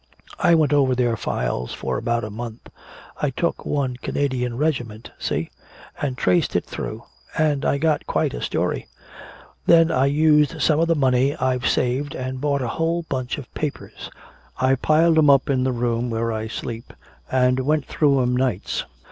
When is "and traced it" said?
6.01-6.65